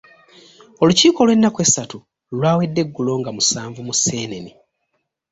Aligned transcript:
Olukiiko 0.81 1.19
olw'ennaku 1.21 1.59
essatu 1.65 1.97
lwawedde 2.35 2.79
eggulo 2.83 3.13
nga 3.19 3.31
musanvu 3.37 3.79
Museenene. 3.87 4.51